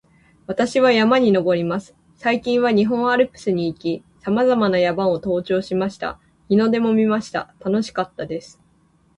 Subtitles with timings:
[0.47, 1.95] 私は山に登ります。
[2.15, 6.19] 最近は日本アルプスに行き、さまざまな山を登頂しました。
[6.49, 7.53] 日の出も見ました。
[7.63, 8.59] 楽しかったです